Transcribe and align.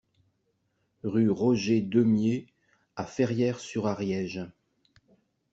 Rue 1.03 1.29
Roger 1.29 1.79
Deumié 1.79 2.47
à 2.95 3.05
Ferrières-sur-Ariège 3.05 4.47